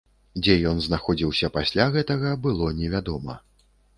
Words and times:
Дзе 0.43 0.53
ён 0.69 0.79
знаходзіўся 0.85 1.51
пасля 1.59 1.85
гэтага, 1.97 2.33
было 2.45 2.73
невядома. 2.79 3.37